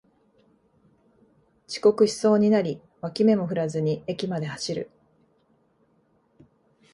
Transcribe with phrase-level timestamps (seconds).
[1.67, 4.89] 遅刻しそうになり脇目も振らずに駅まで走る